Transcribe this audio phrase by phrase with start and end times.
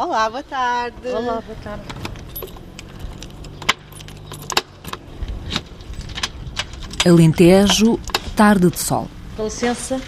[0.00, 1.08] Olá, boa tarde.
[1.08, 1.84] Olá, boa tarde.
[7.06, 7.98] Alentejo,
[8.36, 9.08] tarde de sol.
[9.36, 10.00] Com licença.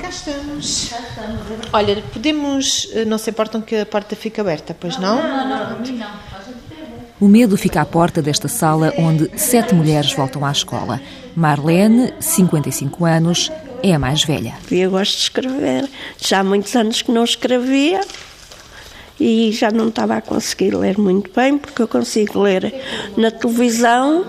[0.00, 0.90] Cá estamos.
[1.72, 2.88] Olha, podemos.
[2.92, 5.20] eh, Não se importam que a porta fique aberta, pois não?
[7.20, 11.00] O medo fica à porta desta sala onde sete mulheres voltam à escola.
[11.36, 13.52] Marlene, 55 anos,
[13.82, 14.54] é a mais velha.
[14.70, 15.88] Eu gosto de escrever.
[16.18, 18.00] Já há muitos anos que não escrevia
[19.18, 22.72] e já não estava a conseguir ler muito bem, porque eu consigo ler
[23.16, 24.24] na televisão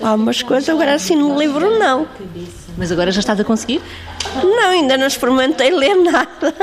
[0.00, 2.06] algumas coisas, agora assim no livro não.
[2.76, 3.80] Mas agora já estás a conseguir?
[4.42, 6.54] Não, ainda não experimentei ler nada.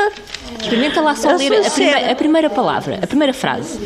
[0.60, 3.80] Experimenta lá só Eu ler a a primeira palavra, a primeira frase.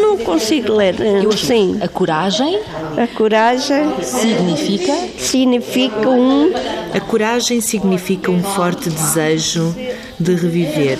[0.00, 0.96] Não consigo ler.
[1.36, 2.60] Sim, A coragem
[2.96, 6.52] a coragem significa significa um
[6.94, 9.74] A coragem significa um forte desejo
[10.18, 10.98] de reviver,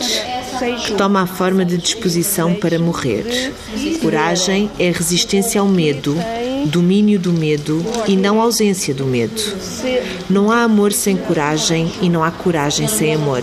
[0.85, 3.53] que toma a forma de disposição para morrer.
[4.01, 6.17] Coragem é resistência ao medo,
[6.67, 9.43] domínio do medo e não ausência do medo.
[10.31, 13.43] Não há amor sem coragem e não há coragem sem amor.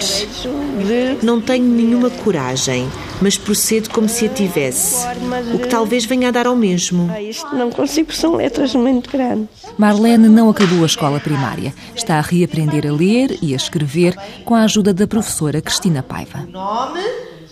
[1.22, 2.90] Não tenho nenhuma coragem,
[3.22, 5.06] mas procedo como se a tivesse,
[5.54, 7.10] o que talvez venha a dar ao mesmo.
[7.12, 9.50] Ah, Isto não consigo, são letras muito grandes.
[9.78, 11.74] Marlene não acabou a escola primária.
[11.96, 16.48] Está a reaprender a ler e a escrever com a ajuda da professora Cristina Paiva.
[16.52, 17.02] Nome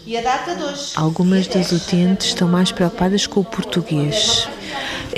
[0.06, 0.92] e a data de hoje.
[0.96, 4.48] Algumas das utentes estão mais preocupadas com o português.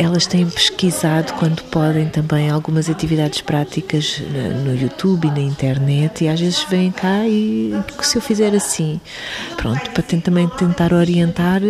[0.02, 4.22] Elas têm pesquisado, quando podem, também algumas atividades práticas
[4.64, 9.02] no YouTube e na internet, e às vezes vêm cá e se eu fizer assim,
[9.58, 11.61] pronto, para também tentar orientar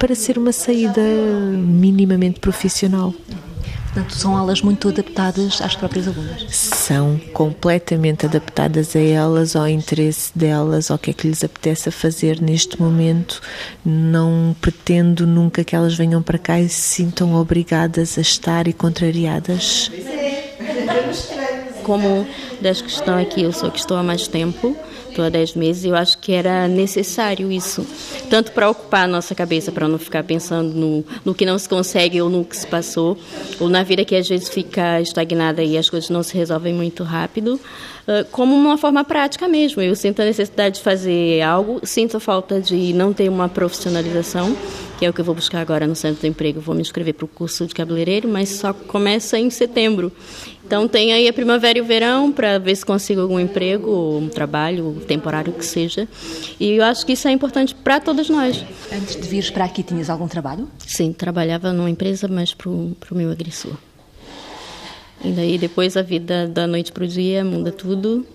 [0.00, 3.14] para ser uma saída minimamente profissional.
[3.94, 6.44] Portanto, são aulas muito adaptadas às próprias alunas.
[6.50, 11.92] São completamente adaptadas a elas, ao interesse delas, ao que é que lhes apetece a
[11.92, 13.40] fazer neste momento.
[13.84, 18.72] Não pretendo nunca que elas venham para cá e se sintam obrigadas a estar e
[18.72, 19.92] contrariadas.
[21.84, 22.26] Como
[22.60, 24.76] das que estão aqui, eu sou que estou há mais tempo,
[25.14, 27.86] estou há 10 meses, eu acho que era necessário isso.
[28.28, 31.68] Tanto para ocupar a nossa cabeça, para não ficar pensando no, no que não se
[31.68, 33.16] consegue ou no que se passou,
[33.60, 37.04] ou na vida que às vezes fica estagnada e as coisas não se resolvem muito
[37.04, 37.60] rápido,
[38.30, 39.80] como uma forma prática mesmo.
[39.80, 44.54] Eu sinto a necessidade de fazer algo, sinto a falta de não ter uma profissionalização,
[44.98, 46.60] que é o que eu vou buscar agora no centro de emprego.
[46.60, 50.12] Vou me inscrever para o curso de cabeleireiro, mas só começa em setembro.
[50.66, 54.18] Então tem aí a primavera e o verão para ver se consigo algum emprego, ou
[54.18, 56.08] um trabalho temporário que seja.
[56.58, 58.64] E eu acho que isso é importante para todas nós.
[58.90, 60.68] Antes de vires para aqui, tinhas algum trabalho?
[60.78, 63.76] Sim, trabalhava numa empresa, mas para o meu agressor.
[65.22, 68.26] E daí depois a vida da noite para o dia muda tudo.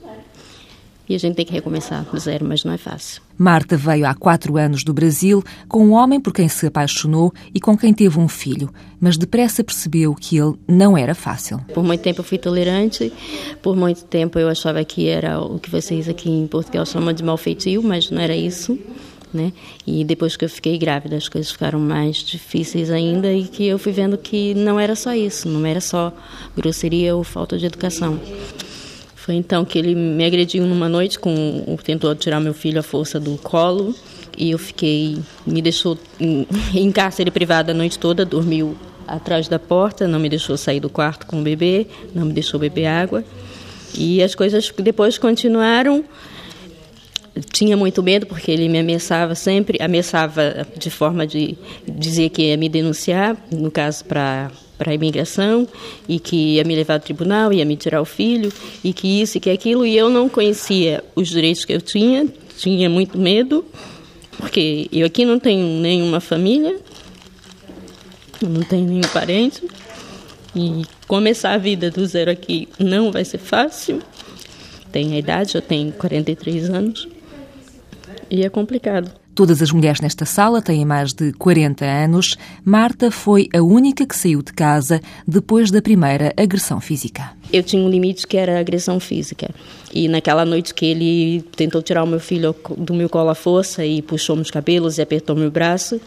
[1.09, 3.20] E a gente tem que recomeçar do zero, mas não é fácil.
[3.36, 7.59] Marta veio há quatro anos do Brasil com um homem por quem se apaixonou e
[7.59, 8.70] com quem teve um filho,
[9.02, 11.59] mas depressa percebeu que ele não era fácil.
[11.74, 13.12] Por muito tempo eu fui tolerante,
[13.59, 17.24] por muito tempo eu achava que era o que vocês aqui em Portugal chamam de
[17.24, 18.78] malfeitio, mas não era isso.
[19.34, 19.53] Né?
[19.86, 23.78] E depois que eu fiquei grávida, as coisas ficaram mais difíceis ainda e que eu
[23.78, 26.12] fui vendo que não era só isso, não era só
[26.56, 28.20] grosseria ou falta de educação.
[29.29, 33.19] Foi então que ele me agrediu numa noite, com tentou tirar meu filho à força
[33.19, 33.94] do colo
[34.35, 38.75] e eu fiquei, me deixou em, em cárcere privado a noite toda, dormiu
[39.07, 42.59] atrás da porta, não me deixou sair do quarto com o bebê, não me deixou
[42.59, 43.23] beber água.
[43.94, 46.03] E as coisas depois continuaram.
[47.53, 51.56] Tinha muito medo porque ele me ameaçava sempre, ameaçava de forma de
[51.88, 55.67] dizer que ia me denunciar, no caso para para a imigração
[56.07, 58.51] e que ia me levar ao tribunal, ia me tirar o filho
[58.81, 62.25] e que isso e que aquilo e eu não conhecia os direitos que eu tinha,
[62.57, 63.66] tinha muito medo
[64.38, 66.79] porque eu aqui não tenho nenhuma família,
[68.41, 69.67] não tenho nenhum parente
[70.56, 74.01] e começar a vida do zero aqui não vai ser fácil.
[74.94, 77.07] Tenho a idade, eu tenho 43 anos
[78.31, 79.19] e é complicado.
[79.40, 82.38] Todas as mulheres nesta sala têm mais de 40 anos.
[82.66, 87.32] Marta foi a única que saiu de casa depois da primeira agressão física.
[87.50, 89.50] Eu tinha um limite que era agressão física.
[89.94, 93.86] E naquela noite que ele tentou tirar o meu filho do meu colo à força
[93.86, 96.02] e puxou meus cabelos e apertou meu braço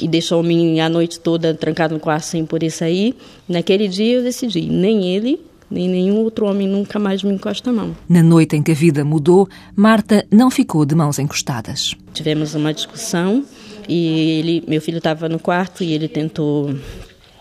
[0.00, 3.16] e deixou-me a noite toda trancado no quarto sem poder sair,
[3.48, 7.72] naquele dia eu decidi, nem ele, nem nenhum outro homem nunca mais me encosta a
[7.72, 7.96] mão.
[8.08, 11.94] Na noite em que a vida mudou, Marta não ficou de mãos encostadas.
[12.14, 13.44] Tivemos uma discussão
[13.88, 16.74] e ele, meu filho estava no quarto e ele tentou,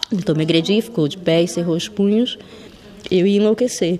[0.09, 2.37] tentou me agredir, ficou de pé e cerrou os punhos.
[3.09, 3.99] Eu ia enlouquecer.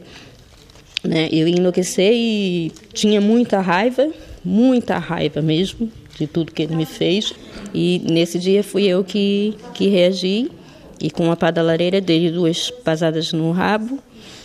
[1.04, 1.30] Né?
[1.32, 4.10] Eu ia enlouquecer e tinha muita raiva,
[4.44, 5.90] muita raiva mesmo.
[6.18, 7.34] de tudo que ele me fez.
[7.74, 10.50] E nesse dia fui eu que, que reagi
[11.00, 14.00] e com da lareira dei duas pasadas no rabo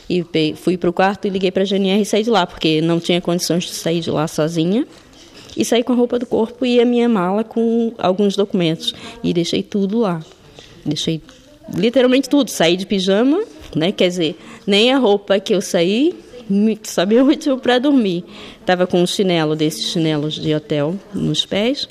[0.08, 0.24] e
[0.56, 3.00] fui para o quarto e liguei para a GNR e saí de lá, porque não
[3.00, 4.86] tinha condições de sair de lá sozinha.
[5.56, 8.94] E saí com a roupa do corpo e a minha mala com alguns documentos.
[9.22, 10.22] E deixei tudo lá.
[10.84, 11.20] Deixei
[11.74, 12.48] literalmente tudo.
[12.50, 13.42] Saí de pijama,
[13.74, 13.92] né?
[13.92, 16.14] Quer dizer, nem a roupa que eu saí
[16.82, 18.24] sabia muito para dormir.
[18.64, 21.88] Tava com um chinelo desses chinelos de hotel nos pés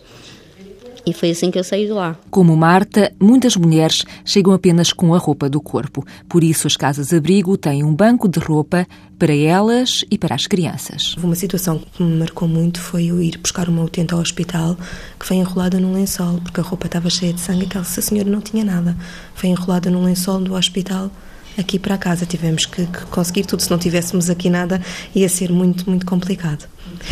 [1.05, 2.15] e foi assim que eu saí de lá.
[2.29, 6.05] Como Marta, muitas mulheres chegam apenas com a roupa do corpo.
[6.27, 8.87] Por isso, as casas-abrigo têm um banco de roupa
[9.17, 11.15] para elas e para as crianças.
[11.17, 14.75] Uma situação que me marcou muito foi eu ir buscar uma utente ao hospital
[15.19, 18.29] que foi enrolada num lençol, porque a roupa estava cheia de sangue e aquela senhora
[18.29, 18.97] não tinha nada.
[19.35, 21.11] Foi enrolada num lençol do hospital
[21.57, 22.25] aqui para casa.
[22.25, 23.61] Tivemos que, que, conseguir tudo.
[23.61, 24.81] Se não tivéssemos aqui nada,
[25.13, 26.67] ia ser muito, muito complicado.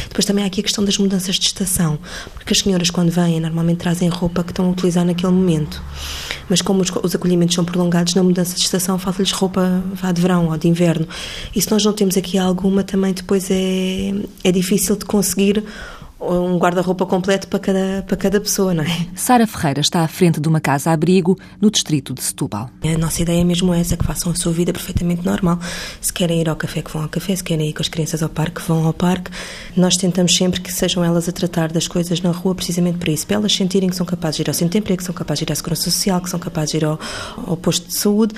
[0.08, 1.98] Depois também há aqui a questão das mudanças de estação,
[2.34, 5.82] porque as senhoras, quando vêm, normalmente trazem roupa que estão a utilizar naquele momento.
[6.48, 10.22] Mas como os, os acolhimentos são prolongados, na mudança de estação falta-lhes roupa vá de
[10.22, 11.08] verão ou de inverno.
[11.56, 14.14] E se nós não temos aqui alguma, também depois é,
[14.44, 15.64] é difícil de conseguir
[16.20, 19.08] um guarda-roupa completo para cada, para cada pessoa, não é?
[19.16, 22.70] Sara Ferreira está à frente de uma casa-abrigo no distrito de Setúbal.
[22.84, 25.60] A nossa ideia é mesmo essa, que façam a sua vida perfeitamente normal.
[26.02, 27.36] Se querem ir ao café, que vão ao café.
[27.36, 29.32] Se querem ir com as crianças ao parque, que vão ao parque.
[29.76, 33.26] Nós tentamos sempre que sejam elas a tratar das coisas na rua precisamente para isso,
[33.26, 35.40] para elas sentirem que são capazes de ir ao centro de emprego, que são capazes
[35.40, 37.00] de ir à segurança social, que são capazes de ir ao,
[37.48, 38.36] ao posto de saúde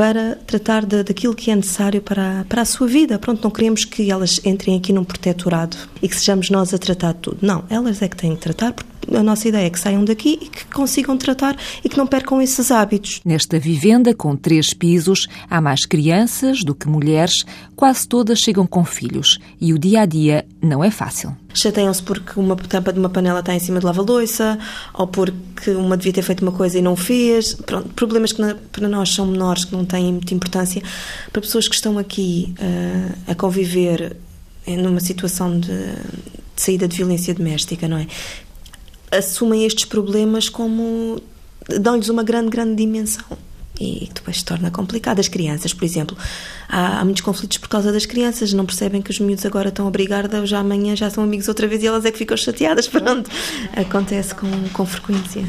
[0.00, 3.18] para tratar de, daquilo que é necessário para, para a sua vida.
[3.18, 7.12] Pronto, não queremos que elas entrem aqui num protetorado e que sejamos nós a tratar
[7.12, 7.36] de tudo.
[7.42, 10.38] Não, elas é que têm que tratar, porque a nossa ideia é que saiam daqui
[10.40, 13.20] e que consigam tratar e que não percam esses hábitos.
[13.24, 17.44] Nesta vivenda, com três pisos, há mais crianças do que mulheres,
[17.74, 21.36] quase todas chegam com filhos e o dia a dia não é fácil.
[21.52, 24.58] Chateiam-se porque uma tampa de uma panela está em cima de lava-loiça
[24.94, 27.54] ou porque uma devia ter feito uma coisa e não fez.
[27.54, 30.82] Pronto, problemas que para nós são menores, que não têm muita importância.
[31.32, 34.16] Para pessoas que estão aqui uh, a conviver
[34.66, 38.06] numa situação de, de saída de violência doméstica, não é?
[39.10, 41.20] Assumem estes problemas como
[41.80, 43.24] dão-lhes uma grande, grande dimensão.
[43.80, 45.20] E depois se torna complicado.
[45.20, 46.14] As crianças, por exemplo,
[46.68, 49.88] há, há, muitos conflitos por causa das crianças, não percebem que os miúdos agora estão
[49.88, 52.86] a brigar, já amanhã já são amigos outra vez e elas é que ficam chateadas.
[52.86, 53.30] Pronto,
[53.74, 55.42] acontece com, com frequência.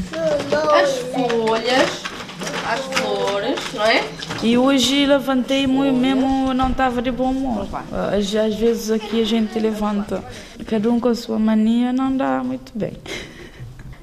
[0.72, 1.90] As folhas,
[2.66, 4.08] as flores, não é?
[4.42, 7.68] E hoje levantei muito mesmo, não estava de bom humor.
[7.92, 10.24] Às, às vezes aqui a gente levanta,
[10.66, 12.94] cada um com a sua mania, não dá muito bem.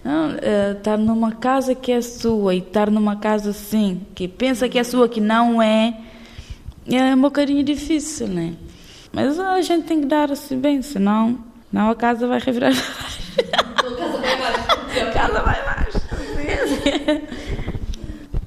[0.10, 4.68] Não, uh, estar numa casa que é sua e estar numa casa assim, que pensa
[4.68, 6.00] que é sua, que não é,
[6.88, 8.56] é um bocadinho difícil, né?
[9.14, 11.38] Mas a gente tem que dar assim bem, senão
[11.72, 12.72] não a casa vai revirar.
[12.74, 14.58] a casa vai mais.
[14.98, 16.04] a casa vai mais.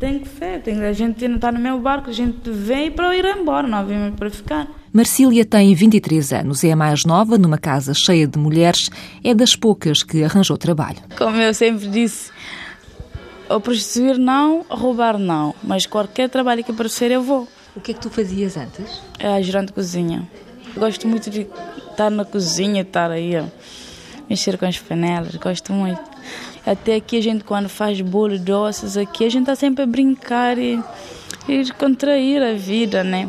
[0.01, 3.17] tem que ser, tem, a gente não está no meu barco, a gente vem para
[3.17, 4.67] ir embora, não vem para ficar.
[4.93, 8.91] Marcília tem 23 anos, é a mais nova numa casa cheia de mulheres,
[9.25, 10.99] é das poucas que arranjou trabalho.
[11.17, 12.31] Como eu sempre disse,
[13.49, 17.49] ou prostituir não, roubar não, mas qualquer trabalho que aparecer eu vou.
[17.75, 19.01] O que é que tu fazias antes?
[19.19, 20.29] É ajudante cozinha.
[20.77, 21.47] Gosto muito de
[21.91, 23.47] estar na cozinha, estar aí a
[24.29, 26.03] mexer com as panelas, gosto muito.
[26.67, 30.59] Até aqui a gente quando faz bolo doces aqui, a gente está sempre a brincar
[30.59, 30.79] e,
[31.49, 33.27] e contrair a vida, né?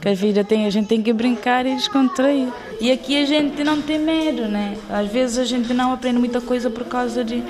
[0.00, 2.48] Que a vida tem, a gente tem que brincar e descontrair.
[2.80, 4.76] E aqui a gente não tem medo, né?
[4.90, 7.42] Às vezes a gente não aprende muita coisa por causa de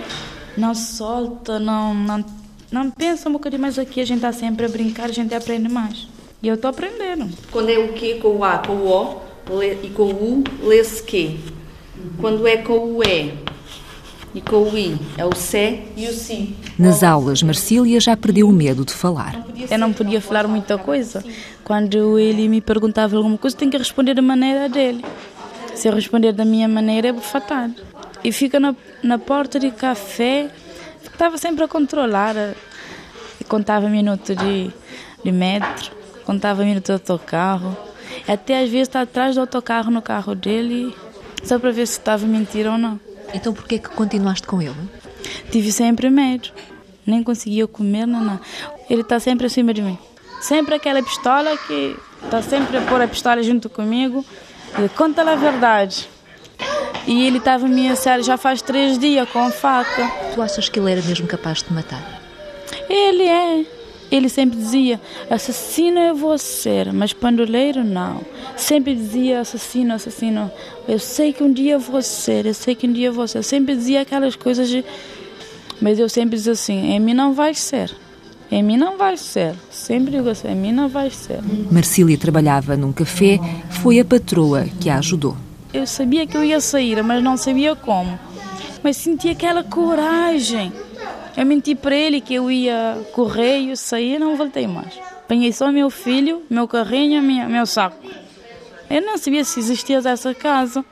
[0.56, 2.24] não solta, não não,
[2.70, 5.68] não pensa um bocadinho, mas aqui a gente está sempre a brincar, a gente aprende
[5.68, 6.08] mais.
[6.42, 7.28] E eu estou aprendendo.
[7.50, 11.02] Quando é o que com o A, com o O e com o U, lê-se
[11.02, 11.40] que.
[12.20, 13.45] Quando é com o E
[15.16, 16.54] é o C e o Si.
[16.78, 19.46] Nas aulas, Marcília já perdeu o medo de falar.
[19.70, 21.24] Eu não podia falar muita coisa.
[21.64, 25.04] Quando ele me perguntava alguma coisa, tenho que responder da maneira dele.
[25.74, 27.74] Se eu responder da minha maneira, é bufatado.
[28.22, 30.50] E fica na, na porta de café,
[31.02, 32.34] estava sempre a controlar.
[33.48, 34.70] Contava minutos de,
[35.24, 35.92] de metro,
[36.24, 37.76] contava minutos de autocarro.
[38.26, 40.94] Até às vezes está atrás do autocarro no carro dele,
[41.44, 43.05] só para ver se estava mentira ou não.
[43.36, 44.74] Então por que continuaste com ele?
[45.50, 46.48] Tive sempre medo.
[47.06, 48.40] Nem conseguia comer, não.
[48.90, 49.98] Ele está sempre acima de mim.
[50.40, 54.24] Sempre aquela pistola que está sempre a pôr a pistola junto comigo.
[54.76, 56.08] Ele conta a verdade.
[57.06, 60.10] E ele estava me ameaçar já faz três dias com a faca.
[60.34, 62.20] Tu achas que ele era mesmo capaz de te matar?
[62.88, 63.75] Ele é.
[64.10, 68.20] Ele sempre dizia: assassino eu vou ser, mas pandoleiro não.
[68.56, 70.50] Sempre dizia: assassino, assassino.
[70.86, 73.42] Eu sei que um dia vou ser, eu sei que um dia vou ser.
[73.42, 74.84] Sempre dizia aquelas coisas, de...
[75.80, 77.90] mas eu sempre dizia assim: em mim não vai ser.
[78.48, 79.54] Em mim não vai ser.
[79.70, 81.40] Sempre digo assim: em mim não vai ser.
[81.70, 83.40] Marcília trabalhava num café,
[83.82, 85.36] foi a patroa que a ajudou.
[85.74, 88.16] Eu sabia que eu ia sair, mas não sabia como.
[88.84, 90.72] Mas sentia aquela coragem
[91.36, 94.98] eu menti para ele que eu ia correio, sair, não voltei mais.
[95.24, 97.96] Apanhei só meu filho, meu carrinho, minha, meu saco.
[98.88, 100.84] Eu não sabia se existia essa casa.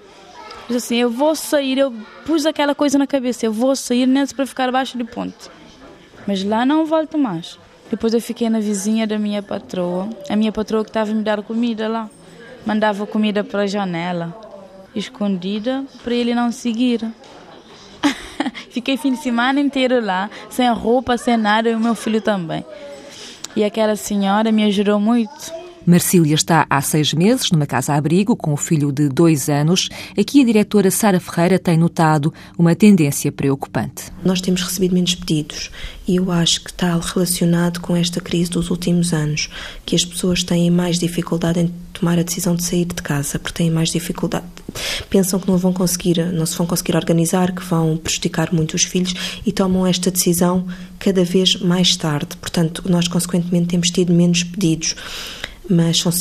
[0.68, 1.92] Disse assim, eu vou sair, eu
[2.26, 5.50] pus aquela coisa na cabeça, eu vou sair nesse para ficar abaixo de ponte.
[6.26, 7.58] Mas lá não volto mais.
[7.90, 11.22] Depois eu fiquei na vizinha da minha patroa, a minha patroa que estava a me
[11.22, 12.10] dar comida lá.
[12.66, 14.34] Mandava comida para a janela,
[14.94, 17.06] escondida, para ele não seguir.
[18.70, 22.64] Fiquei fim de semana inteiro lá, sem roupa, sem nada, e o meu filho também.
[23.56, 25.64] E aquela senhora me ajudou muito.
[25.86, 29.88] Marcília está há seis meses numa casa-abrigo com o filho de dois anos.
[30.18, 34.04] Aqui a diretora Sara Ferreira tem notado uma tendência preocupante.
[34.24, 35.70] Nós temos recebido menos pedidos
[36.08, 39.50] e eu acho que está relacionado com esta crise dos últimos anos,
[39.84, 43.58] que as pessoas têm mais dificuldade em tomar a decisão de sair de casa, porque
[43.58, 44.46] têm mais dificuldade.
[45.10, 48.84] Pensam que não vão conseguir, não se vão conseguir organizar, que vão prejudicar muito os
[48.84, 49.14] filhos
[49.44, 50.66] e tomam esta decisão
[50.98, 52.36] cada vez mais tarde.
[52.40, 54.94] Portanto, nós consequentemente temos tido menos pedidos
[55.68, 56.12] mas, são,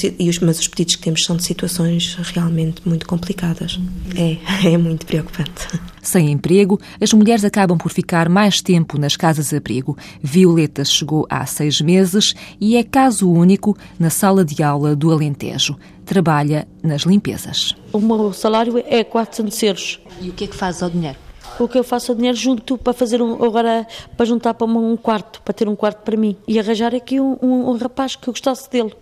[0.42, 3.80] mas os pedidos que temos são de situações realmente muito complicadas.
[4.16, 4.38] É,
[4.74, 5.68] é muito preocupante.
[6.02, 9.98] Sem emprego, as mulheres acabam por ficar mais tempo nas casas-abrigo.
[10.22, 15.78] Violeta chegou há seis meses e é caso único na sala de aula do Alentejo.
[16.06, 17.74] Trabalha nas limpezas.
[17.94, 20.00] O meu salário é 400 euros.
[20.22, 21.18] E o que é que faz ao dinheiro?
[21.60, 24.98] O que eu faço o dinheiro junto para fazer um, agora para juntar para um
[24.98, 28.27] quarto, para ter um quarto para mim e arranjar aqui um, um, um rapaz que
[28.27, 28.93] eu gostasse dele.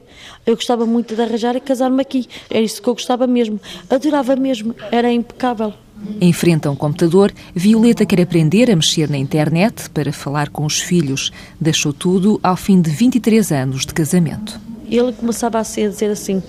[0.46, 2.28] Eu gostava muito de arranjar e casar-me aqui.
[2.50, 3.60] É isso que eu gostava mesmo.
[3.90, 4.76] Adorava mesmo.
[4.92, 5.74] Era impecável.
[6.20, 10.66] Em frente a um computador, Violeta quer aprender a mexer na internet para falar com
[10.66, 11.32] os filhos.
[11.60, 14.71] Deixou tudo ao fim de 23 anos de casamento.
[14.92, 16.44] Ele começava a dizer assim: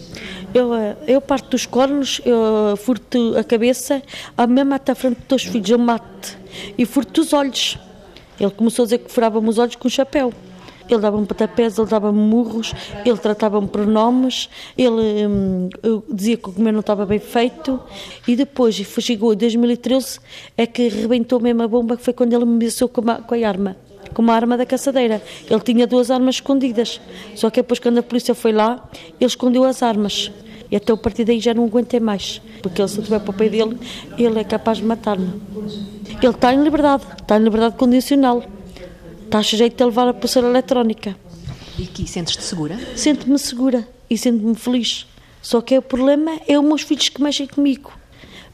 [0.53, 4.03] eu, eh, eu parto dos cornos, eu furto a cabeça,
[4.37, 6.37] a mesma até a frente dos teus filhos, eu mato.
[6.77, 7.79] E furto os olhos.
[8.39, 10.33] Ele começou a dizer que furava-me os olhos com o chapéu.
[10.89, 12.75] Ele dava-me patapés, ele dava-me murros,
[13.07, 15.69] ele tratava-me por nomes, ele hum,
[16.13, 17.81] dizia que o comer não estava bem feito.
[18.27, 20.19] E depois, chegou em 2013,
[20.57, 23.49] é que rebentou mesmo a bomba, que foi quando ele me ameaçou com com a
[23.49, 23.77] arma
[24.13, 25.23] com uma arma da caçadeira.
[25.49, 27.01] Ele tinha duas armas escondidas.
[27.35, 28.89] Só que depois, quando a polícia foi lá,
[29.21, 30.31] ele escondeu as armas.
[30.71, 32.41] E até o partir daí já não aguentei mais.
[32.63, 33.79] Porque ele, se eu estiver para o pé dele,
[34.17, 35.41] ele é capaz de matar-me.
[36.23, 38.43] Ele está em liberdade, está em liberdade condicional.
[39.25, 41.17] Está sujeito a levar a pulseira eletrónica.
[41.79, 42.79] E aqui sentes-te segura?
[42.97, 45.07] Sinto-me segura e sinto-me feliz.
[45.43, 47.93] Só que o problema é os meus filhos que mexem comigo.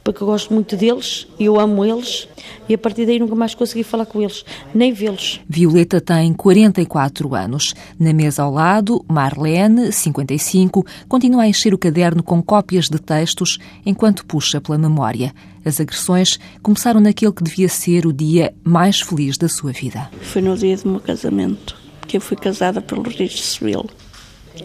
[0.08, 2.26] Porque eu gosto muito deles, e eu amo eles,
[2.66, 4.42] e a partir daí nunca mais consegui falar com eles,
[4.74, 5.38] nem vê-los.
[5.46, 7.74] Violeta tem 44 anos.
[8.00, 13.58] Na mesa ao lado, Marlene, 55, continua a encher o caderno com cópias de textos
[13.84, 15.34] enquanto puxa pela memória.
[15.62, 20.10] As agressões começaram naquele que devia ser o dia mais feliz da sua vida.
[20.22, 23.84] Foi no dia do meu casamento, que eu fui casada pelo registro civil.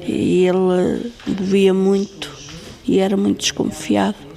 [0.07, 2.31] E ele bebia muito
[2.87, 4.32] e era muito desconfiado.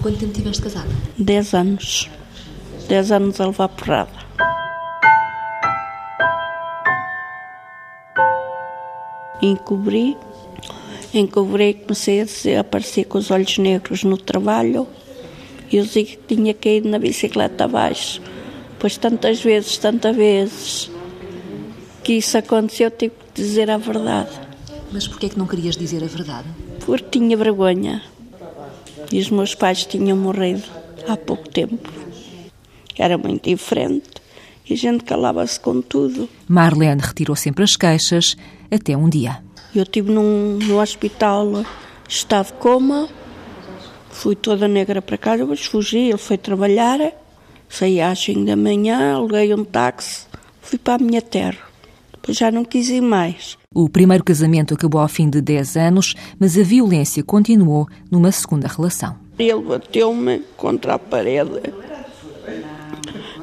[0.00, 0.88] Quanto tempo tiveste casada?
[1.18, 2.08] Dez anos.
[2.88, 4.28] Dez anos a levar porrada.
[9.42, 10.16] Encobri,
[11.12, 14.86] encobri e comecei a, dizer, aparecer com os olhos negros no trabalho.
[15.70, 18.22] E eu dizia que tinha caído na bicicleta abaixo.
[18.78, 20.90] Pois tantas vezes, tantas vezes
[22.04, 24.30] que isso aconteceu, tive que dizer a verdade.
[24.92, 26.48] Mas porquê é que não querias dizer a verdade?
[26.86, 28.02] Porque tinha vergonha.
[29.10, 30.64] E os meus pais tinham morrido
[31.06, 32.08] há pouco tempo
[32.98, 34.10] era muito diferente
[34.68, 36.28] e a gente calava-se com tudo.
[36.46, 38.36] Marlene retirou sempre as queixas,
[38.70, 39.42] até um dia.
[39.74, 41.64] Eu estive num, no hospital,
[42.08, 43.08] estava de coma,
[44.10, 46.98] fui toda negra para casa, depois fugi, ele foi trabalhar,
[47.68, 50.26] saí às 5 da manhã, aluguei um táxi,
[50.60, 51.67] fui para a minha terra.
[52.28, 53.56] Já não quis ir mais.
[53.74, 58.68] O primeiro casamento acabou ao fim de 10 anos, mas a violência continuou numa segunda
[58.68, 59.16] relação.
[59.38, 61.60] Ele bateu-me contra a parede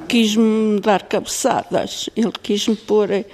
[0.07, 3.25] quis-me dar cabeçadas, ele quis-me pôr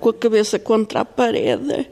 [0.00, 1.88] com a cabeça contra a parede.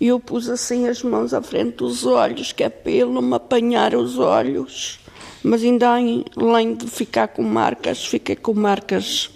[0.00, 3.22] E eu pus assim as mãos à frente dos olhos, que é para ele não
[3.22, 4.98] me apanhar os olhos.
[5.42, 9.30] Mas ainda além de ficar com marcas, fiquei com marcas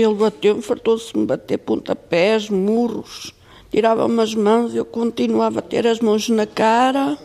[0.00, 3.32] Ele bateu, fartou-se de me bater pontapés, murros,
[3.70, 7.16] tirava-me as mãos, eu continuava a ter as mãos na cara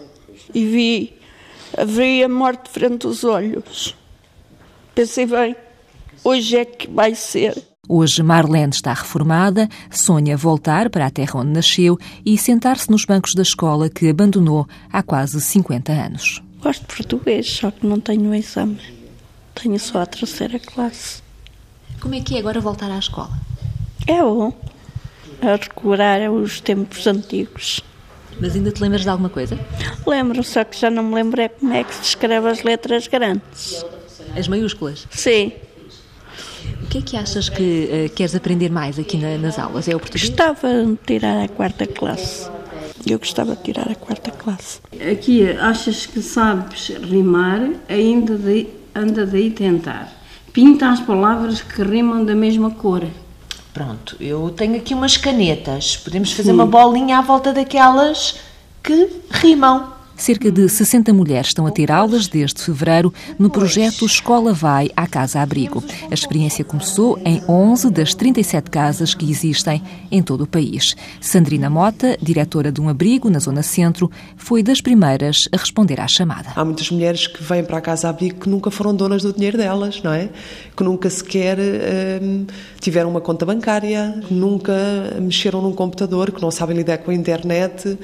[0.53, 1.13] e vi,
[1.85, 3.95] vi a morte frente aos olhos.
[4.93, 5.55] Pensei bem,
[6.23, 7.55] hoje é que vai ser.
[7.87, 13.33] Hoje Marlene está reformada, sonha voltar para a terra onde nasceu e sentar-se nos bancos
[13.33, 16.43] da escola que abandonou há quase 50 anos.
[16.61, 18.79] Gosto de português, só que não tenho exame.
[19.55, 21.23] Tenho só a terceira classe.
[21.99, 23.31] Como é que é agora voltar à escola?
[24.07, 24.53] É bom.
[25.41, 27.81] A recuperar os tempos antigos.
[28.39, 29.59] Mas ainda te lembras de alguma coisa?
[30.07, 33.07] Lembro, só que já não me lembro é como é que se escreve as letras
[33.07, 33.85] grandes.
[34.37, 35.07] As maiúsculas?
[35.11, 35.51] Sim.
[36.83, 39.87] O que é que achas que uh, queres aprender mais aqui na, nas aulas?
[39.87, 40.29] É o português?
[40.29, 42.49] Gostava de tirar a quarta classe.
[43.05, 44.79] Eu gostava de tirar a quarta classe.
[45.11, 50.18] Aqui achas que sabes rimar, ainda de, anda daí tentar.
[50.53, 53.05] Pinta as palavras que rimam da mesma cor.
[53.73, 55.95] Pronto, eu tenho aqui umas canetas.
[55.97, 56.55] Podemos fazer Sim.
[56.55, 58.39] uma bolinha à volta daquelas
[58.83, 59.98] que rimam.
[60.19, 65.07] Cerca de 60 mulheres estão a ter aulas desde fevereiro no projeto Escola Vai à
[65.07, 65.81] Casa Abrigo.
[66.11, 70.93] A experiência começou em 11 das 37 casas que existem em todo o país.
[71.21, 76.07] Sandrina Mota, diretora de um abrigo na Zona Centro, foi das primeiras a responder à
[76.07, 76.49] chamada.
[76.53, 79.57] Há muitas mulheres que vêm para a Casa Abrigo que nunca foram donas do dinheiro
[79.57, 80.29] delas, não é?
[80.75, 81.57] Que nunca sequer
[82.21, 82.45] hum,
[82.81, 84.73] tiveram uma conta bancária, que nunca
[85.21, 87.97] mexeram num computador, que não sabem lidar com a internet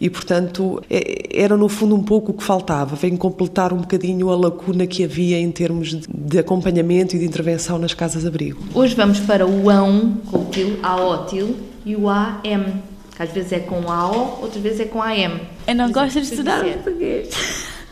[0.00, 4.30] e, portanto, é, era no fundo um pouco o que faltava, vem completar um bocadinho
[4.30, 8.62] a lacuna que havia em termos de acompanhamento e de intervenção nas casas-abrigo.
[8.74, 12.82] Hoje vamos para o AON, com o til, AOTIL, e o AM,
[13.16, 15.40] que às vezes é com AO, outras vezes é com AM.
[15.66, 17.34] Eu não gosto de estudar português.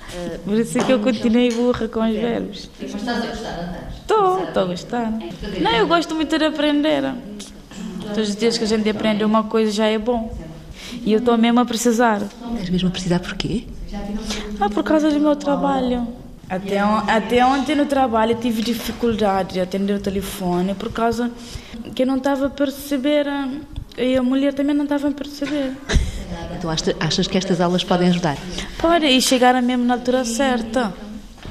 [0.07, 2.71] Uh, Por isso é que eu continuei burra com os verbos.
[2.81, 3.97] Mas estás a gostar, não estás?
[3.97, 5.13] Estou, estou a gostar.
[5.61, 7.03] Não, eu gosto muito de aprender.
[8.15, 10.33] Todos os dias que a gente aprende uma coisa já é bom.
[11.05, 12.23] E eu estou mesmo a precisar.
[12.53, 13.65] Estás mesmo a precisar porquê?
[14.61, 16.07] Ah, por causa do meu trabalho.
[16.49, 21.31] Até, até ontem no trabalho tive dificuldade de atender o telefone por causa
[21.95, 23.27] que eu não estava a perceber
[23.99, 25.73] e a mulher também não estava a perceber.
[26.57, 26.71] Então
[27.01, 28.37] achas que estas aulas podem ajudar?
[28.79, 30.93] Pode, e chegaram mesmo na altura certa.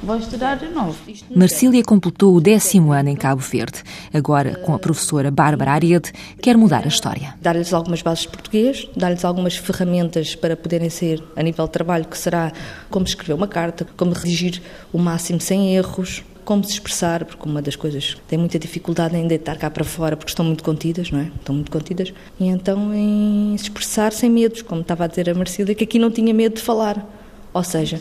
[0.06, 0.96] Vou estudar de novo.
[1.36, 3.82] Marcília completou o décimo ano em Cabo Verde.
[4.14, 7.34] Agora, com a professora Bárbara Ariete, quer mudar a história.
[7.42, 12.06] Dar-lhes algumas bases de português, dar-lhes algumas ferramentas para poderem ser, a nível de trabalho,
[12.06, 12.54] que será
[12.88, 14.62] como escrever uma carta, como redigir
[14.94, 19.28] o máximo sem erros, como se expressar, porque uma das coisas tem muita dificuldade em
[19.28, 21.32] deitar cá para fora, porque estão muito contidas, não é?
[21.40, 22.14] Estão muito contidas.
[22.40, 25.98] E então em se expressar sem medos, como estava a dizer a Marcília, que aqui
[25.98, 27.04] não tinha medo de falar.
[27.52, 28.00] Ou seja,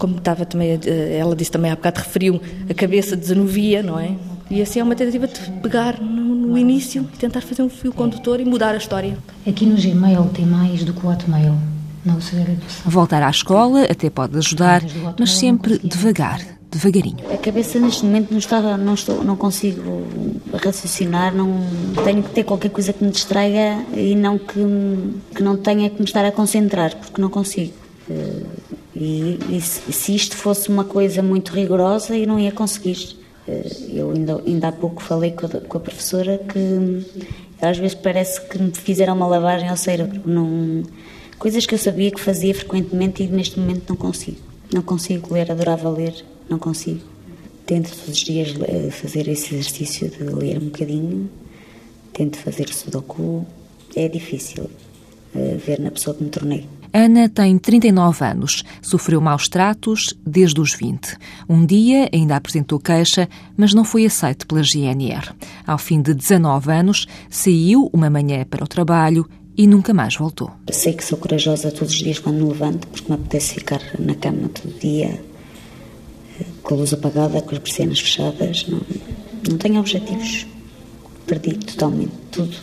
[0.00, 0.80] como estava também,
[1.16, 4.16] ela disse também há bocado, referiu, a cabeça desanuvia, não é?
[4.50, 7.92] E assim é uma tentativa de pegar no, no início e tentar fazer um fio
[7.92, 9.16] condutor e mudar a história.
[9.46, 11.54] Aqui no Gmail tem mais do que o Hotmail.
[12.04, 12.46] Não sei
[12.86, 14.82] Voltar à escola até pode ajudar,
[15.18, 17.18] mas sempre devagar, devagarinho.
[17.30, 20.06] A cabeça neste momento não está, não estou, não consigo
[20.64, 21.60] raciocinar, não
[22.02, 24.64] tenho que ter qualquer coisa que me distraiga e não que,
[25.36, 27.74] que não tenha que me estar a concentrar, porque não consigo.
[29.00, 33.16] Eh, e, e se isto fosse uma coisa muito rigorosa, eu não ia conseguir.
[33.48, 37.06] Eh, eu ainda, ainda há pouco falei com a, com a professora que
[37.60, 40.22] às vezes parece que me fizeram uma lavagem ao cérebro.
[41.38, 44.38] Coisas que eu sabia que fazia frequentemente e neste momento não consigo.
[44.72, 46.14] Não consigo ler, adorava ler,
[46.48, 47.00] não consigo.
[47.66, 51.30] Tento todos os dias eh, fazer esse exercício de ler um bocadinho,
[52.12, 53.46] tento fazer sudoku.
[53.96, 54.64] É difícil
[55.34, 56.68] uh, ver na pessoa que me tornei.
[56.92, 61.16] Ana tem 39 anos, sofreu maus tratos desde os 20.
[61.48, 65.30] Um dia ainda apresentou queixa, mas não foi aceito pela GNR.
[65.64, 69.24] Ao fim de 19 anos, saiu uma manhã para o trabalho
[69.56, 70.50] e nunca mais voltou.
[70.72, 74.14] Sei que sou corajosa todos os dias quando me levanto, porque me apetece ficar na
[74.16, 75.22] cama todo dia,
[76.62, 78.66] com a luz apagada, com as persianas fechadas.
[78.66, 78.80] Não,
[79.48, 80.46] não tenho objetivos.
[81.24, 82.56] Perdi totalmente tudo.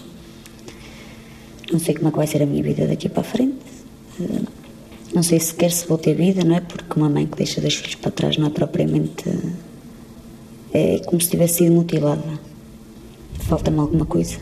[1.72, 3.77] Não sei como é que vai ser a minha vida daqui para a frente.
[5.14, 6.62] Não sei sequer se vou ter vida, não é?
[6.62, 9.24] Porque uma mãe que deixa dois filhos para trás não é propriamente.
[10.74, 12.40] É como se tivesse sido mutilada.
[13.48, 14.38] Falta-me alguma coisa.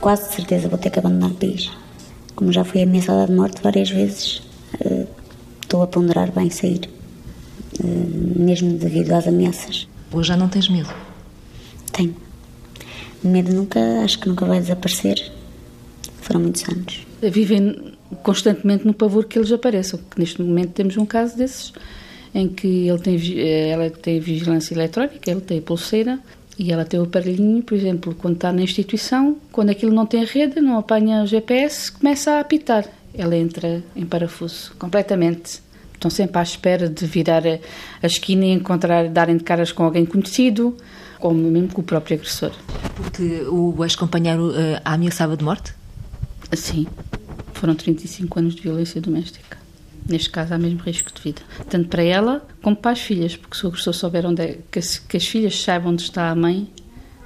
[0.00, 1.70] Quase de certeza vou ter que abandonar o país.
[2.36, 4.42] Como já fui ameaçada de morte várias vezes,
[4.80, 5.06] eh,
[5.60, 6.88] estou a ponderar bem sair.
[7.82, 9.88] Eh, mesmo devido às ameaças.
[10.12, 10.92] Hoje já não tens medo?
[11.92, 12.14] Tenho.
[13.24, 15.37] Medo nunca, acho que nunca vai desaparecer
[16.28, 17.06] foram muitos anos.
[17.22, 21.72] Vivem constantemente no pavor que eles apareçam, que neste momento temos um caso desses
[22.34, 26.18] em que ele tem, eh, ela tem vigilância eletrónica, ele tem pulseira
[26.58, 30.24] e ela tem o aparelhinho, por exemplo, quando está na instituição, quando aquilo não tem
[30.24, 32.84] rede, não apanha o GPS, começa a apitar.
[33.14, 35.60] Ela entra em parafuso completamente.
[35.94, 40.04] Estão sempre à espera de virar a esquina e encontrar, darem de caras com alguém
[40.04, 40.76] conhecido,
[41.20, 42.52] ou mesmo com o próprio agressor.
[42.94, 45.77] Porque o ex-companheiro uh, a ameaçava de morte?
[46.52, 46.86] Sim.
[47.52, 49.58] Foram 35 anos de violência doméstica.
[50.08, 51.42] Neste caso, há mesmo risco de vida.
[51.68, 54.78] Tanto para ela como para as filhas, porque se o agressor souber onde é, que,
[54.78, 56.70] as, que as filhas saibam onde está a mãe,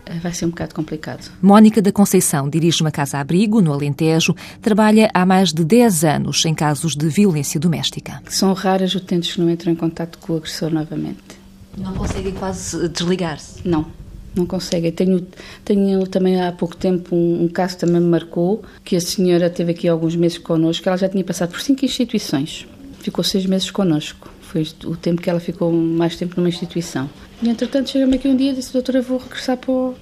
[0.04, 1.30] eh, vai ser um bocado complicado.
[1.40, 6.54] Mónica da Conceição dirige uma casa-abrigo no Alentejo, trabalha há mais de 10 anos em
[6.54, 8.20] casos de violência doméstica.
[8.28, 11.40] São raras utentes que não entram em contato com o agressor novamente.
[11.78, 13.66] Não conseguem quase desligar-se?
[13.66, 13.86] Não,
[14.34, 14.90] não conseguem.
[14.92, 15.26] Tenho,
[15.64, 19.50] tenho também há pouco tempo um, um, caso que também me marcou, que a senhora
[19.50, 22.66] teve aqui alguns meses connosco, ela já tinha passado por cinco instituições,
[23.00, 24.30] ficou seis meses connosco.
[24.40, 27.08] Foi o tempo que ela ficou mais tempo numa instituição.
[27.42, 29.94] E entretanto chega-me aqui um dia e disse, doutora, vou regressar para o...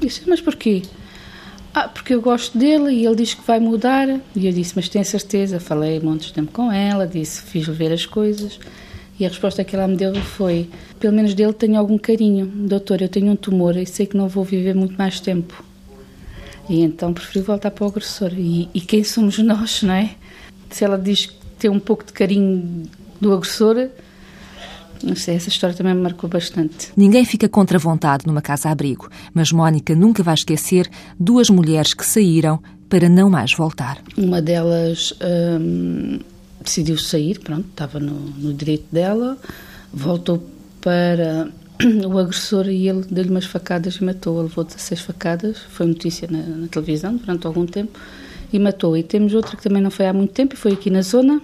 [0.00, 0.82] Disse, mas porquê?
[1.72, 4.08] Ah, porque eu gosto dele e ele diz que vai mudar.
[4.34, 5.60] E eu disse, mas tem certeza?
[5.60, 8.58] Falei um monte de tempo com ela, disse, fiz-lhe ver as coisas.
[9.18, 10.68] E a resposta que ela me deu foi,
[11.00, 12.46] pelo menos dele tenho algum carinho.
[12.46, 15.62] Doutor, eu tenho um tumor e sei que não vou viver muito mais tempo.
[16.68, 18.32] E então preferi voltar para o agressor.
[18.34, 20.10] E, e quem somos nós, não é?
[20.70, 22.84] Se ela diz que tem um pouco de carinho
[23.20, 23.88] do agressor,
[25.02, 26.90] não sei, essa história também me marcou bastante.
[26.96, 32.04] Ninguém fica contra a vontade numa casa-abrigo, mas Mónica nunca vai esquecer duas mulheres que
[32.04, 33.98] saíram para não mais voltar.
[34.16, 35.12] Uma delas
[35.60, 36.18] hum,
[36.60, 39.38] decidiu sair, pronto, estava no, no direito dela,
[39.92, 40.44] voltou
[40.80, 41.48] para
[42.06, 44.34] o agressor e ele deu-lhe umas facadas e matou.
[44.38, 47.98] Ele levou 16 facadas, foi notícia na, na, televisão durante algum tempo
[48.52, 48.96] e matou.
[48.96, 51.40] E temos outra que também não foi há muito tempo e foi aqui na zona.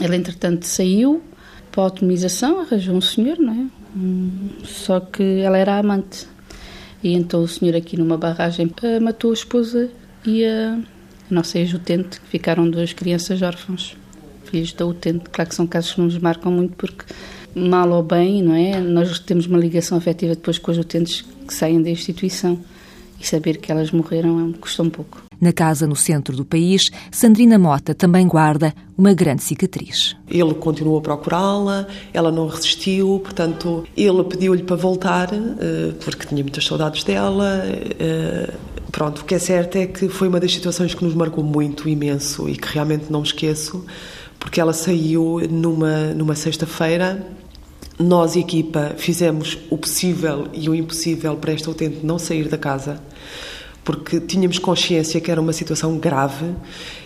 [0.00, 1.22] Ela, entretanto, saiu
[1.70, 3.66] para a autonomização, arranjou um senhor, não é?
[3.96, 6.26] Hum, só que ela era amante.
[7.02, 9.90] E então o senhor aqui numa barragem eh, matou a esposa
[10.24, 10.78] e a,
[11.30, 13.94] a nossa ex-utente, ficaram duas crianças órfãos,
[14.44, 15.24] filhos da utente.
[15.30, 17.04] Claro que são casos que nos marcam muito porque,
[17.54, 18.80] mal ou bem, não é?
[18.80, 22.58] Nós temos uma ligação afetiva depois com as utentes que saem da instituição
[23.20, 25.22] e saber que elas morreram é custa um pouco.
[25.40, 30.16] Na casa no centro do país, Sandrina Mota também guarda uma grande cicatriz.
[30.28, 36.42] Ele continuou a procurá-la, ela não resistiu, portanto, ele pediu-lhe para voltar, eh, porque tinha
[36.42, 37.62] muitas saudades dela.
[37.66, 38.54] Eh,
[38.92, 41.88] pronto, o que é certo é que foi uma das situações que nos marcou muito,
[41.88, 43.84] imenso, e que realmente não me esqueço,
[44.44, 47.26] porque ela saiu numa, numa sexta-feira
[47.98, 53.00] nós, equipa, fizemos o possível e o impossível para esta utente não sair da casa
[53.82, 56.54] porque tínhamos consciência que era uma situação grave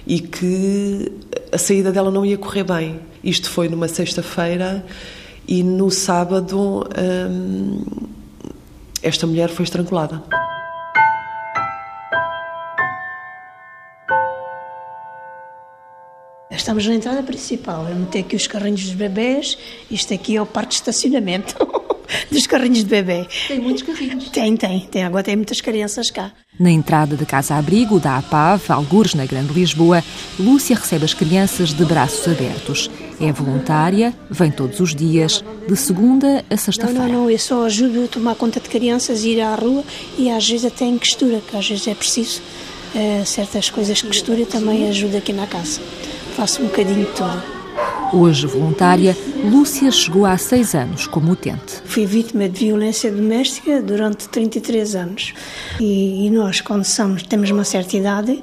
[0.05, 1.13] e que
[1.53, 3.01] a saída dela não ia correr bem.
[3.23, 4.85] Isto foi numa sexta-feira
[5.47, 6.85] e no sábado
[7.31, 7.85] hum,
[9.01, 10.23] esta mulher foi estrangulada.
[16.51, 17.87] Estamos na entrada principal.
[17.89, 19.59] Eu meti aqui os carrinhos dos bebés.
[19.91, 21.55] Isto aqui é o parque de estacionamento
[22.33, 23.27] dos carrinhos de bebê.
[23.47, 24.31] Tem muitos carrinhos.
[24.31, 24.81] Tem, tem.
[24.81, 26.33] tem agora tem muitas crianças cá.
[26.59, 30.03] Na entrada da casa-abrigo da APAV, algures na Grande Lisboa,
[30.39, 32.91] Lúcia recebe as crianças de braços abertos.
[33.21, 37.01] É voluntária, vem todos os dias, de segunda a sexta-feira.
[37.01, 39.85] Não, não, não, eu só ajudo a tomar conta de crianças, ir à rua
[40.17, 42.41] e às vezes até em costura, que às vezes é preciso
[42.95, 45.81] uh, certas coisas de costura, também ajudo aqui na casa.
[46.39, 47.43] Faço um bocadinho de tudo.
[48.13, 49.17] Hoje voluntária,
[49.51, 51.83] Lúcia chegou há seis anos como utente.
[51.85, 55.35] Fui vítima de violência doméstica durante 33 anos.
[55.81, 58.41] E, e nós, quando somos, temos uma certa idade,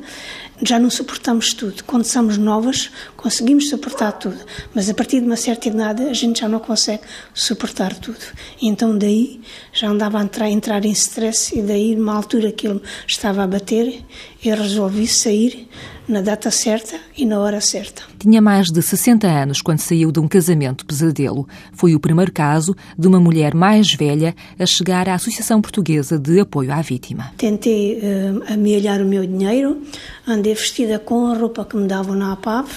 [0.61, 1.83] já não suportamos tudo.
[1.83, 4.37] Quando somos novas, conseguimos suportar tudo,
[4.73, 7.03] mas a partir de uma certa idade a gente já não consegue
[7.33, 8.19] suportar tudo.
[8.61, 9.41] Então daí
[9.73, 13.47] já andava a entrar, entrar em stress e daí numa altura que ele estava a
[13.47, 14.03] bater,
[14.49, 15.67] eu resolvi sair
[16.07, 18.03] na data certa e na hora certa.
[18.19, 21.47] Tinha mais de 60 anos quando saiu de um casamento pesadelo.
[21.73, 26.39] Foi o primeiro caso de uma mulher mais velha a chegar à Associação Portuguesa de
[26.39, 27.33] Apoio à Vítima.
[27.37, 29.81] Tentei uh, amealhar o meu dinheiro,
[30.27, 32.69] andei vestida com a roupa que me davam na APAV,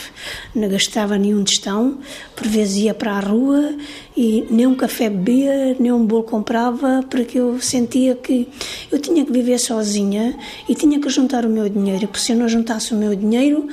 [0.54, 1.98] não gastava nenhum tostão,
[2.34, 3.74] por vezes ia para a rua
[4.16, 8.48] e nem um café bebia, nem um bolo comprava, porque eu sentia que
[8.90, 10.36] eu tinha que viver sozinha
[10.68, 13.66] e tinha que juntar o meu dinheiro, porque se eu não juntasse o meu dinheiro,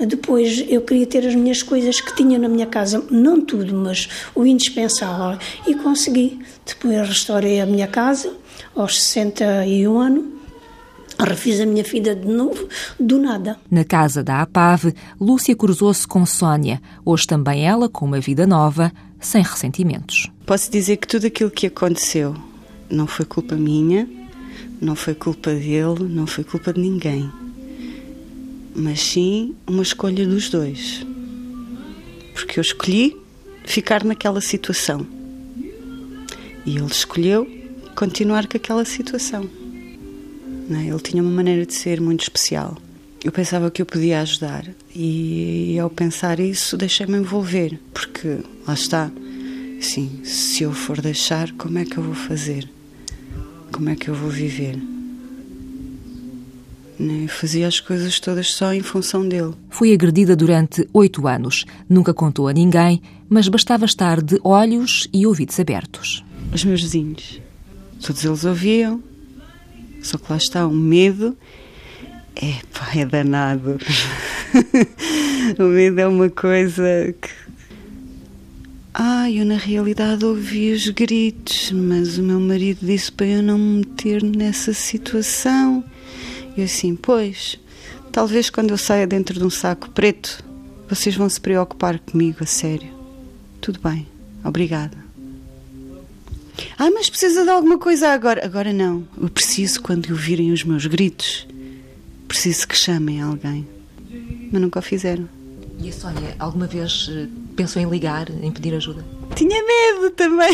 [0.00, 4.08] depois eu queria ter as minhas coisas que tinha na minha casa, não tudo, mas
[4.34, 6.40] o indispensável, e consegui.
[6.66, 8.34] Depois restaurei a minha casa
[8.74, 10.40] aos 61 anos
[11.18, 12.66] Refiz a minha vida de novo,
[12.98, 13.58] do nada.
[13.70, 16.80] Na casa da APAV, Lúcia cruzou-se com Sónia.
[17.04, 20.30] Hoje também ela, com uma vida nova, sem ressentimentos.
[20.46, 22.34] Posso dizer que tudo aquilo que aconteceu
[22.88, 24.08] não foi culpa minha,
[24.80, 27.30] não foi culpa dele, não foi culpa de ninguém.
[28.74, 31.04] Mas sim uma escolha dos dois.
[32.34, 33.16] Porque eu escolhi
[33.64, 35.06] ficar naquela situação.
[36.64, 37.46] E ele escolheu
[37.94, 39.48] continuar com aquela situação.
[40.70, 40.86] É?
[40.86, 42.76] Ele tinha uma maneira de ser muito especial.
[43.22, 44.64] Eu pensava que eu podia ajudar
[44.94, 49.10] e ao pensar isso deixei-me envolver, porque lá está,
[49.78, 52.66] sim, se eu for deixar, como é que eu vou fazer?
[53.80, 54.78] Como é que eu vou viver?
[56.98, 59.54] Eu fazia as coisas todas só em função dele.
[59.70, 61.64] Foi agredida durante oito anos.
[61.88, 66.22] Nunca contou a ninguém, mas bastava estar de olhos e ouvidos abertos.
[66.52, 67.40] Os meus vizinhos,
[68.04, 69.02] todos eles ouviam,
[70.02, 71.34] só que lá está o medo.
[72.36, 73.78] É, pá, é danado.
[75.58, 77.49] o medo é uma coisa que.
[78.92, 83.56] Ah, eu na realidade ouvi os gritos, mas o meu marido disse para eu não
[83.56, 85.84] me meter nessa situação.
[86.56, 87.56] E assim, pois,
[88.10, 90.42] talvez quando eu saia dentro de um saco preto,
[90.88, 92.92] vocês vão se preocupar comigo a sério.
[93.60, 94.08] Tudo bem,
[94.42, 94.98] obrigada.
[96.76, 98.44] Ah, mas precisa de alguma coisa agora.
[98.44, 99.06] Agora não.
[99.20, 101.46] Eu preciso quando ouvirem os meus gritos.
[102.26, 103.66] Preciso que chamem alguém.
[104.50, 105.28] Mas nunca o fizeram.
[105.82, 109.02] E a Sónia, alguma vez eh, pensou em ligar, em pedir ajuda?
[109.34, 110.52] Tinha medo também.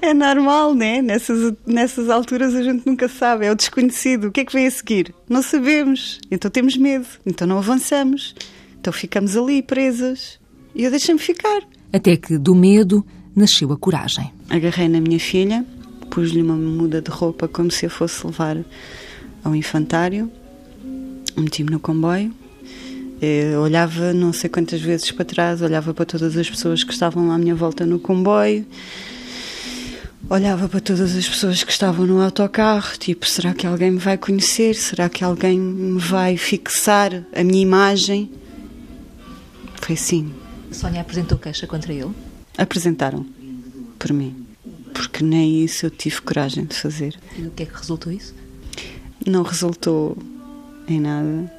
[0.00, 1.02] É normal, né?
[1.02, 4.28] Nessas, nessas alturas a gente nunca sabe, é o desconhecido.
[4.28, 5.14] O que é que vem a seguir?
[5.28, 6.18] Não sabemos.
[6.30, 8.34] Então temos medo, então não avançamos.
[8.80, 10.40] Então ficamos ali presas.
[10.74, 11.62] E eu deixei-me ficar.
[11.92, 13.04] Até que do medo
[13.36, 14.32] nasceu a coragem.
[14.48, 15.64] Agarrei na minha filha,
[16.10, 18.64] pus-lhe uma muda de roupa como se a fosse levar
[19.44, 20.30] ao infantário,
[21.36, 22.32] meti-me no comboio,
[23.52, 27.30] eu olhava não sei quantas vezes para trás, olhava para todas as pessoas que estavam
[27.30, 28.66] à minha volta no comboio,
[30.28, 34.16] olhava para todas as pessoas que estavam no autocarro, tipo, será que alguém me vai
[34.18, 34.74] conhecer?
[34.74, 38.30] Será que alguém me vai fixar a minha imagem?
[39.80, 40.32] Foi assim.
[40.70, 42.12] A Sónia apresentou queixa contra ele?
[42.56, 43.26] apresentaram
[43.98, 44.46] por mim.
[44.92, 47.18] Porque nem isso eu tive coragem de fazer.
[47.36, 48.34] E o que é que resultou isso?
[49.26, 50.16] Não resultou
[50.86, 51.52] em nada.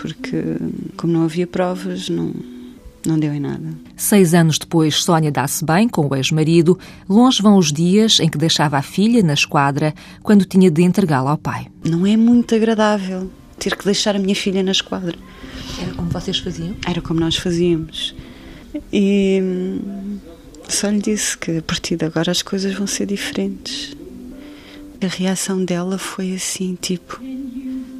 [0.00, 0.42] Porque,
[0.96, 2.32] como não havia provas, não,
[3.06, 3.68] não deu em nada.
[3.96, 6.78] Seis anos depois, Sónia dá-se bem com o ex-marido.
[7.08, 11.30] Longe vão os dias em que deixava a filha na esquadra quando tinha de entregá-la
[11.30, 11.66] ao pai.
[11.84, 15.16] Não é muito agradável ter que deixar a minha filha na esquadra.
[15.80, 16.76] Era como vocês faziam?
[16.86, 18.14] Era como nós fazíamos.
[18.92, 19.40] E
[20.68, 23.96] só lhe disse que a partir de agora as coisas vão ser diferentes.
[25.00, 27.20] A reação dela foi assim, tipo: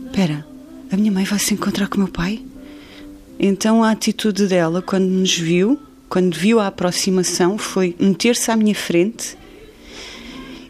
[0.06, 0.46] Espera,
[0.90, 2.42] a minha mãe vai se encontrar com o meu pai?
[3.38, 8.74] Então a atitude dela, quando nos viu, quando viu a aproximação, foi meter-se à minha
[8.74, 9.36] frente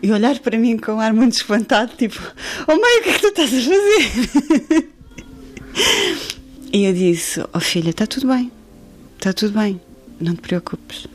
[0.03, 2.21] e olhar para mim com um ar muito espantado, tipo:
[2.67, 4.89] Oh mãe, o que é que tu estás a fazer?
[6.73, 8.51] e eu disse: Oh filha, está tudo bem,
[9.19, 9.81] está tudo bem
[10.21, 11.07] não te preocupes.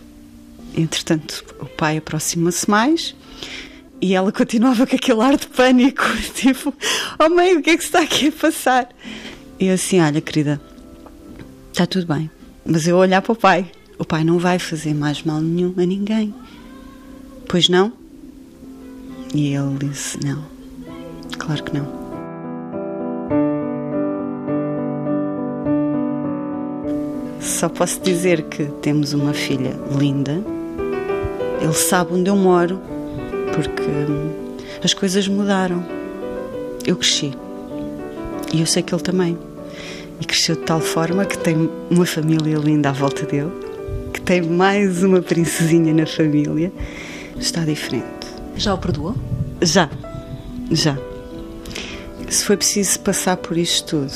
[0.75, 3.15] Entretanto, o pai aproxima-se mais
[4.01, 6.73] e ela continuava com aquele ar de pânico, tipo,
[7.19, 8.89] oh mãe, o que é que está aqui a passar?
[9.59, 10.59] E eu assim, olha, querida,
[11.71, 12.29] está tudo bem,
[12.65, 15.85] mas eu olhar para o pai, o pai não vai fazer mais mal nenhum a
[15.85, 16.33] ninguém.
[17.47, 17.93] Pois não?
[19.35, 20.43] E ele disse, não,
[21.37, 22.01] claro que não.
[27.39, 30.43] Só posso dizer que temos uma filha linda.
[31.61, 32.81] Ele sabe onde eu moro,
[33.53, 35.83] porque hum, as coisas mudaram.
[36.85, 37.33] Eu cresci.
[38.53, 39.37] E eu sei que ele também.
[40.19, 43.51] E cresceu de tal forma que tem uma família linda à volta dele,
[44.13, 46.71] que tem mais uma princesinha na família.
[47.37, 48.27] Está diferente.
[48.55, 49.15] Já o perdoou?
[49.61, 49.89] Já,
[50.71, 50.97] já.
[52.29, 54.13] Se foi preciso passar por isto tudo,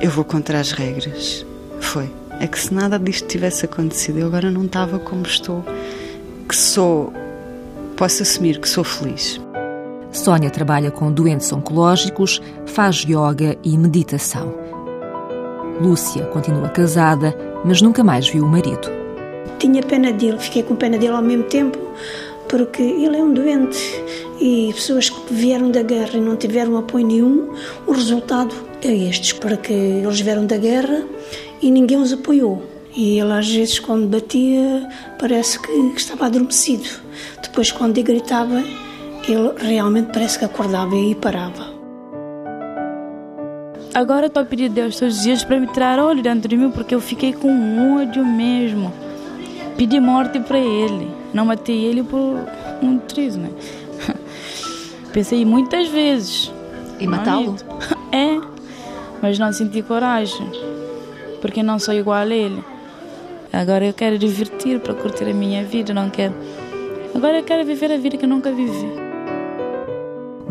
[0.00, 1.44] eu vou contra as regras.
[1.80, 2.08] Foi
[2.40, 5.64] é que se nada disto tivesse acontecido, eu agora não estava como estou,
[6.48, 7.12] que sou,
[7.98, 9.40] posso assumir que sou feliz.
[10.12, 14.54] Sónia trabalha com doentes oncológicos, faz yoga e meditação.
[15.82, 18.88] Lúcia continua casada, mas nunca mais viu o marido.
[19.58, 21.76] Tinha pena dele, fiquei com pena dele ao mesmo tempo,
[22.48, 23.78] porque ele é um doente
[24.40, 27.52] e pessoas que vieram da guerra e não tiveram apoio nenhum,
[27.84, 31.04] o resultado é estes, porque eles vieram da guerra
[31.60, 32.77] e ninguém os apoiou.
[32.96, 36.88] E ele às vezes quando batia parece que estava adormecido.
[37.42, 38.62] Depois quando ele gritava,
[39.28, 41.78] ele realmente parece que acordava e parava.
[43.94, 46.56] Agora estou a pedir a Deus todos os dias para me tirar olho dentro de
[46.56, 48.92] mim, porque eu fiquei com ódio mesmo.
[49.76, 51.10] Pedi morte para ele.
[51.32, 52.38] Não matei ele por
[52.82, 53.50] um triz, né?
[55.12, 56.52] Pensei muitas vezes.
[57.00, 57.56] E matá-lo?
[58.10, 58.40] É,
[59.20, 60.50] mas não senti coragem,
[61.42, 62.64] porque não sou igual a ele.
[63.52, 66.34] Agora eu quero divertir para curtir a minha vida, não quero.
[67.14, 69.08] Agora eu quero viver a vida que eu nunca vivi.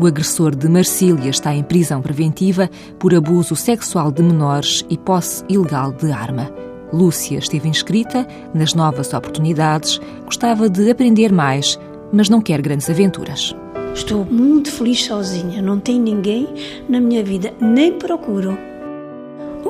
[0.00, 5.44] O agressor de Marcília está em prisão preventiva por abuso sexual de menores e posse
[5.48, 6.50] ilegal de arma.
[6.92, 11.78] Lúcia esteve inscrita nas novas oportunidades, gostava de aprender mais,
[12.12, 13.54] mas não quer grandes aventuras.
[13.92, 16.46] Estou muito feliz sozinha, não tenho ninguém
[16.88, 18.56] na minha vida, nem procuro.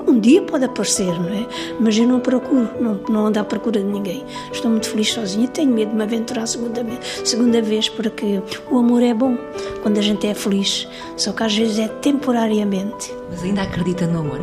[0.08, 1.46] Um dia pode aparecer, não é?
[1.78, 4.24] Mas eu não procuro, não, não ando à procura de ninguém.
[4.50, 8.40] Estou muito feliz sozinha, tenho medo de me aventurar segunda vez, segunda vez, porque
[8.70, 9.36] o amor é bom
[9.82, 13.14] quando a gente é feliz, só que às vezes é temporariamente.
[13.30, 14.40] Mas ainda acredita no amor?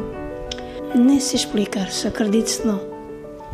[0.94, 2.80] Nem sei explicar, se acredito se não.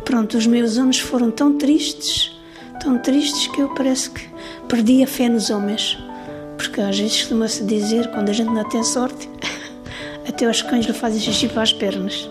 [0.04, 2.38] Pronto, os meus anos foram tão tristes,
[2.82, 4.28] tão tristes que eu parece que
[4.68, 5.96] perdi a fé nos homens.
[6.58, 9.31] Porque às vezes costuma-se dizer, quando a gente não tem sorte,
[10.28, 12.28] até os cães lhe fazem xixi para as pernas.